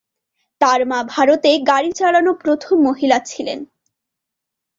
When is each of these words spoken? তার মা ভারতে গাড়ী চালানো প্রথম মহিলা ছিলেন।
তার 0.61 0.79
মা 0.85 0.99
ভারতে 1.07 1.49
গাড়ী 1.69 1.91
চালানো 1.91 2.31
প্রথম 2.33 2.75
মহিলা 2.87 3.17
ছিলেন। 3.25 3.59